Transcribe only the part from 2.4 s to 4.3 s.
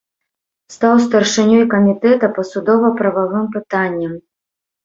судова-прававым пытанням.